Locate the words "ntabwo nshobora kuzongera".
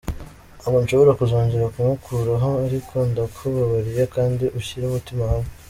0.59-1.71